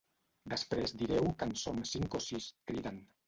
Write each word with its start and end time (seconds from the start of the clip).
Després 0.53 0.93
direu 1.01 1.29
que 1.41 1.47
en 1.49 1.53
som 1.65 1.83
cinc 1.91 2.17
o 2.21 2.25
sis, 2.31 2.49
criden. 2.73 2.99